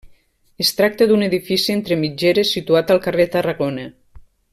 [0.63, 3.87] Es tracta d'un edifici entre mitgeres situat al carrer Tarragona.